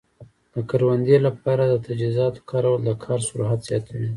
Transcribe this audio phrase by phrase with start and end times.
[0.53, 4.09] د کروندې لپاره د تجهیزاتو کارول د کار سرعت زیاتوي.